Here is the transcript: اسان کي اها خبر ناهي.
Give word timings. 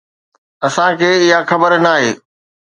اسان 0.67 0.91
کي 0.99 1.09
اها 1.23 1.39
خبر 1.49 1.71
ناهي. 1.85 2.11